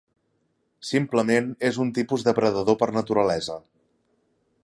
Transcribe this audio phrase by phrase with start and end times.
[0.91, 3.59] Simplement, és un tipus depredador per naturalesa.